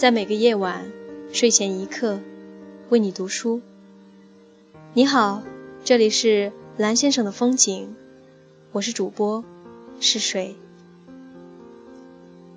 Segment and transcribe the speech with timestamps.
[0.00, 0.90] 在每个夜晚
[1.30, 2.20] 睡前一刻
[2.88, 3.60] 为你读书。
[4.94, 5.42] 你好，
[5.84, 7.94] 这里是蓝先生的风景，
[8.72, 9.44] 我是主播
[10.00, 10.56] 是水。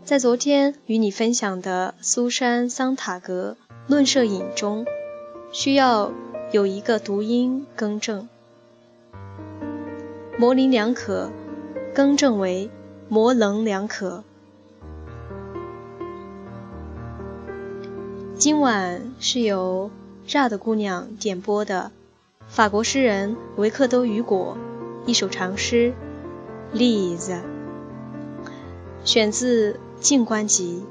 [0.05, 3.57] 在昨天与你分享的苏珊·桑塔格
[3.87, 4.85] 论摄影中，
[5.51, 6.13] 需要
[6.53, 8.29] 有一个读音更正，
[10.37, 11.29] 模棱两可，
[11.93, 12.69] 更正为
[13.09, 14.23] 模棱两可。
[18.43, 19.89] 今晚是由
[20.27, 21.93] 炸的姑娘点播的
[22.45, 24.57] 法国诗人维克多·雨果
[25.05, 25.93] 一首长诗
[26.77, 27.35] 《Lise》，
[29.05, 30.83] 选自《静观集》。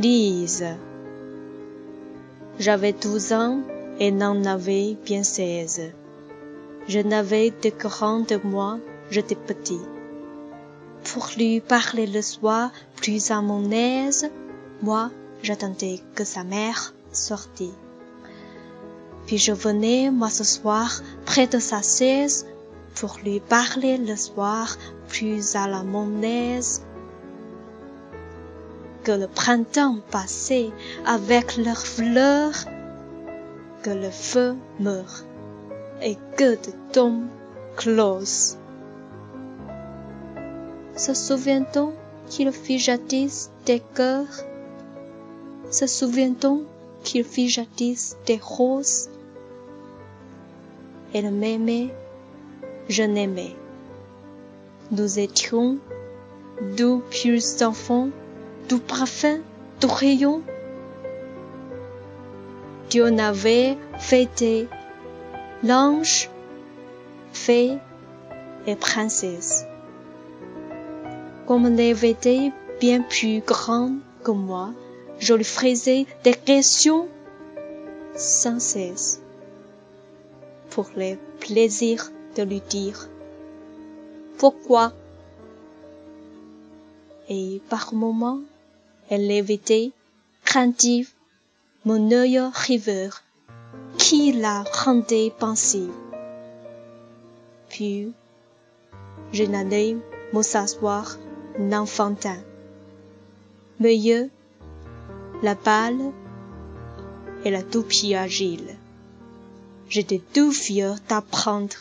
[0.00, 3.81] Lise，j'avais douze ans。
[3.98, 5.92] Et n'en avait bien seize.
[6.88, 8.78] Je n'avais de grand de moi,
[9.10, 9.80] j'étais petit.
[11.04, 14.30] Pour lui parler le soir plus à mon aise,
[14.82, 15.10] moi
[15.42, 17.74] j'attendais que sa mère sortît.
[19.26, 22.46] Puis je venais moi ce soir près de sa chaise
[22.94, 24.76] pour lui parler le soir
[25.08, 26.82] plus à la mon aise.
[29.04, 30.70] Que le printemps passait
[31.06, 32.64] avec leurs fleurs
[33.82, 35.26] que le feu meurt
[36.00, 37.26] et que de tombes
[37.76, 38.56] close.
[40.94, 41.92] Se souvient-on
[42.26, 44.44] qu'il fit jadis des cœurs?
[45.70, 46.64] Se souvient-on
[47.02, 49.08] qu'il fit jadis des roses?
[51.14, 51.88] Elle m'aimait,
[52.88, 53.56] je l'aimais.
[54.90, 55.78] Nous étions
[56.76, 58.10] doux purs enfants,
[58.68, 59.40] doux parfums,
[59.80, 60.42] doux rayons,
[62.92, 64.68] Dieu n'avait fêté
[65.64, 66.28] l'ange,
[67.32, 67.78] fée
[68.66, 69.64] et princesse.
[71.46, 74.74] Comme elle était bien plus grande que moi,
[75.18, 77.08] je lui faisais des questions
[78.14, 79.22] sans cesse
[80.68, 83.08] pour le plaisir de lui dire
[84.36, 84.92] pourquoi.
[87.30, 88.40] Et par moments,
[89.08, 89.92] elle évitait
[90.44, 91.08] craintive
[91.84, 93.24] mon œil riveur,
[93.98, 95.90] qui la rendait pensive.
[97.68, 98.12] Puis,
[99.32, 99.96] je n'allais
[100.32, 101.18] me s'asseoir
[101.58, 102.38] l'enfantin.
[103.80, 104.30] Mes yeux,
[105.42, 106.12] la balle
[107.44, 108.76] et la toupie agile.
[109.88, 111.76] J'étais tout fier d'apprendre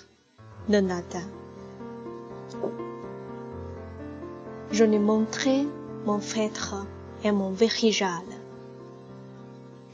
[0.67, 1.27] le latin.
[4.71, 5.65] Je lui montrais
[6.07, 6.87] mon fêtre
[7.23, 8.23] et mon verrigal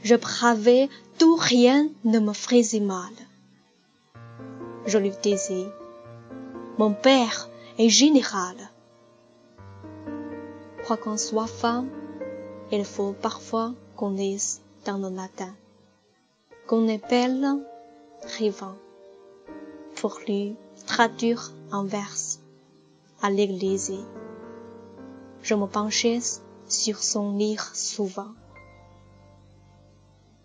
[0.02, 0.88] je bravais
[1.18, 3.12] tout rien ne me faisait mal.
[4.86, 5.66] Je lui disais,
[6.78, 7.48] mon père
[7.78, 8.56] est général.
[10.86, 11.88] Quoi qu'on soit femme,
[12.70, 15.52] il faut parfois qu'on lise dans le latin,
[16.66, 17.46] qu'on appelle
[18.38, 18.76] rivant,
[19.96, 20.54] pour lui
[20.86, 22.14] traduire en vers
[23.20, 23.92] à l'église.
[25.42, 26.20] Je me penchais
[26.68, 28.32] sur son lit souvent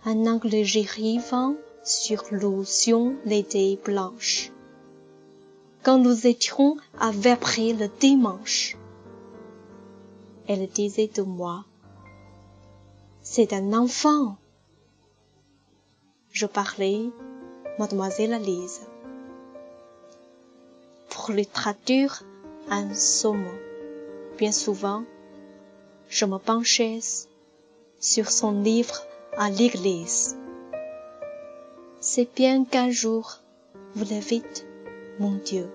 [0.05, 4.51] un angle gérivant sur l'ocean l'été blanche.
[5.81, 8.77] Quand nous étions à le dimanche,
[10.47, 11.63] elle disait de moi,
[13.21, 14.37] c'est un enfant.
[16.33, 17.09] Je parlais,
[17.79, 18.81] mademoiselle Lise.
[21.09, 22.23] Pour lui traduire
[22.69, 23.47] un somme,
[24.37, 25.05] bien souvent,
[26.09, 26.99] je me penchais
[28.01, 29.05] sur son livre
[29.37, 30.37] à l'église.
[31.99, 33.39] C'est bien qu'un jour,
[33.95, 34.67] vous le vite,
[35.19, 35.69] mon Dieu.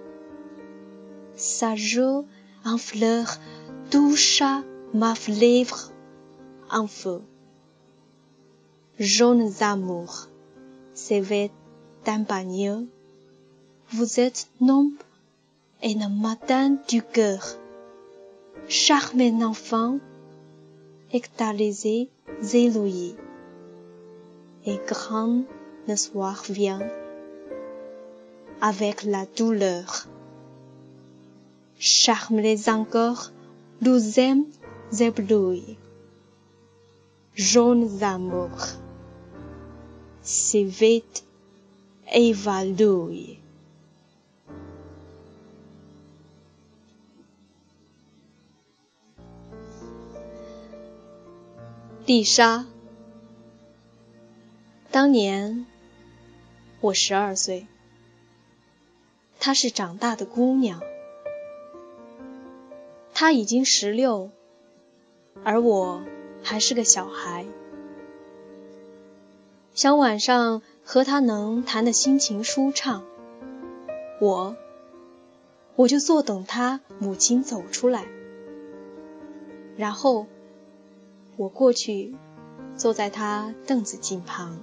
[1.34, 2.26] Sa joue
[2.64, 3.38] en fleurs
[3.90, 4.62] toucha
[4.94, 5.92] ma lèvre
[6.70, 7.22] en feu.
[8.98, 10.28] Jeunes amours,
[10.94, 11.20] c'est
[12.04, 12.88] d'un bagneux.
[13.90, 15.04] Vous êtes nombre
[15.82, 17.56] et le matin du cœur.
[18.68, 19.98] Charmant enfant,
[21.12, 22.10] extalisé,
[22.42, 23.16] zélouillé
[24.68, 25.44] et grand
[25.86, 26.86] le soir vient
[28.60, 30.06] avec la douleur.
[31.78, 33.30] Charme les encore,
[33.80, 34.44] nous aime
[35.00, 35.78] éblouis.
[37.34, 38.66] Jeunes amours,
[40.22, 41.24] si vite
[42.12, 43.38] évalués.
[54.98, 55.64] 当年，
[56.80, 57.68] 我十二岁，
[59.38, 60.82] 她是长大的姑娘，
[63.14, 64.32] 她已经十六，
[65.44, 66.02] 而我
[66.42, 67.46] 还是个小孩。
[69.72, 73.04] 想晚上和她能谈的心情舒畅，
[74.20, 74.56] 我
[75.76, 78.04] 我就坐等她母亲走出来，
[79.76, 80.26] 然后
[81.36, 82.16] 我过去
[82.74, 84.58] 坐在她凳子近旁。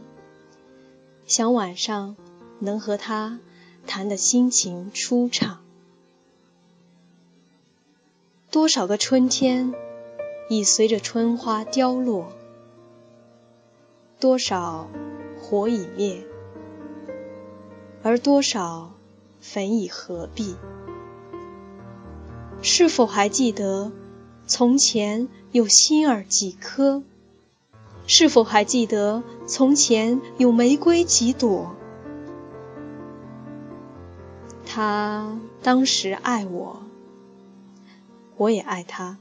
[1.25, 2.15] 想晚上
[2.59, 3.39] 能和他
[3.87, 5.61] 谈的心情舒畅。
[8.51, 9.73] 多少个春天
[10.49, 12.31] 已随着春花凋落，
[14.19, 14.87] 多少
[15.41, 16.23] 火已灭，
[18.03, 18.93] 而多少
[19.41, 20.55] 焚已合璧。
[22.61, 23.91] 是否还记得
[24.45, 27.01] 从前有心儿几颗？
[28.07, 31.75] 是否还记得从前有玫瑰几朵？
[34.63, 36.83] 他当时爱我，
[38.37, 39.17] 我也爱他。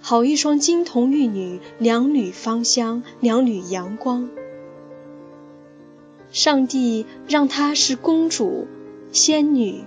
[0.00, 4.28] 好一双金童玉女，两缕芳香，两缕阳光。
[6.32, 8.66] 上帝让她是公主、
[9.12, 9.84] 仙女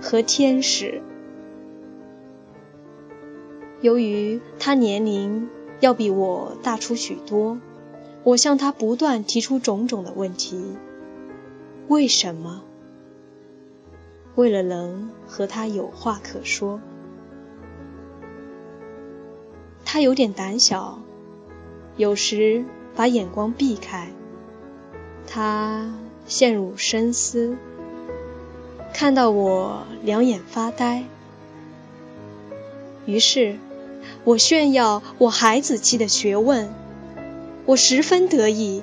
[0.00, 1.00] 和天使。
[3.80, 5.48] 由于她年龄。
[5.82, 7.58] 要比我大出许多，
[8.22, 10.76] 我向他不断提出种种的问题。
[11.88, 12.62] 为什么？
[14.36, 16.80] 为了能和他有话可说。
[19.84, 21.00] 他有点胆小，
[21.96, 22.64] 有时
[22.94, 24.12] 把眼光避开。
[25.26, 25.92] 他
[26.26, 27.56] 陷入深思，
[28.94, 31.02] 看到我两眼发呆，
[33.04, 33.58] 于是。
[34.24, 36.72] 我炫耀我孩子气的学问，
[37.66, 38.82] 我十分得意，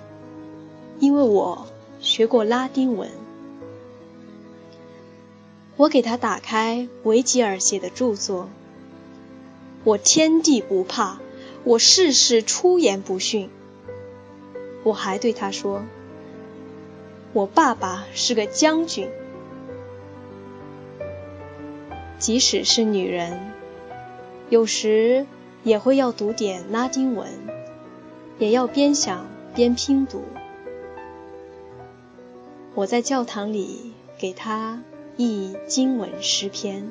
[0.99, 1.67] 因为我
[1.99, 3.09] 学过拉丁文。
[5.77, 8.49] 我给他打开维吉尔写的著作，
[9.85, 11.19] 我天地不怕，
[11.63, 13.49] 我事事出言不逊。
[14.83, 15.83] 我还对他说，
[17.31, 19.09] 我爸爸是个将军。
[22.17, 23.53] 即使是女人。
[24.49, 25.27] 有时
[25.63, 27.29] 也会要读点拉丁文，
[28.39, 30.23] 也要边想边拼读。
[32.73, 34.81] 我在教堂里给他
[35.17, 36.89] 译经文诗篇，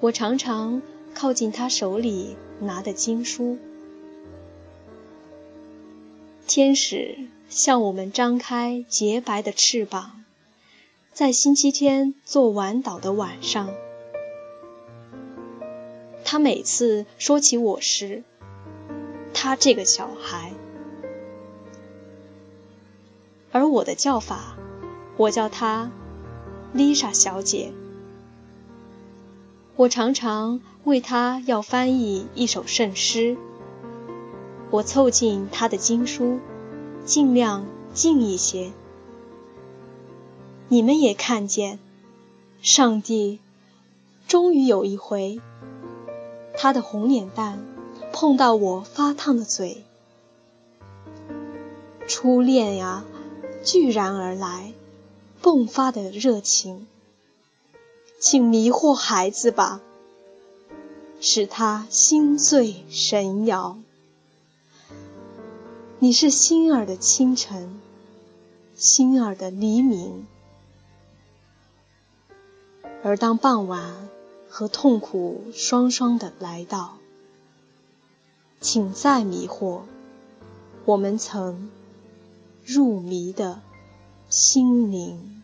[0.00, 0.80] 我常常
[1.14, 3.58] 靠近他手里拿的经书。
[6.46, 7.18] 天使
[7.48, 10.24] 向我们张开洁白的翅膀，
[11.12, 13.70] 在星期天做晚祷的晚上。
[16.30, 18.22] 他每次说起我时，
[19.34, 20.52] 他这个小孩，
[23.50, 24.56] 而我的叫法，
[25.16, 25.90] 我叫她
[26.72, 27.72] 丽莎小姐。
[29.74, 33.36] 我常常为她要翻译一首圣诗，
[34.70, 36.38] 我凑近她的经书，
[37.04, 38.70] 尽量近一些。
[40.68, 41.80] 你们也看见，
[42.62, 43.40] 上帝
[44.28, 45.40] 终于有一回。
[46.62, 47.64] 他的红脸蛋
[48.12, 49.82] 碰到我发烫的嘴，
[52.06, 53.02] 初恋呀，
[53.64, 54.74] 居然而来，
[55.42, 56.86] 迸发的热情，
[58.18, 59.80] 请迷惑孩子吧，
[61.18, 63.78] 使他心醉神摇。
[65.98, 67.80] 你是心儿的清晨，
[68.74, 70.26] 心儿的黎明，
[73.02, 74.10] 而当傍晚。
[74.50, 76.98] 和痛苦双双的来到，
[78.60, 79.82] 请再迷惑
[80.84, 81.70] 我们曾
[82.64, 83.62] 入迷的
[84.28, 85.39] 心灵。